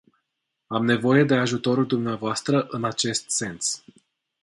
Am 0.67 0.85
nevoie 0.85 1.23
de 1.23 1.35
ajutorul 1.35 1.85
dvs 1.87 2.41
în 2.67 2.83
acest 2.85 3.29
sens. 3.29 3.83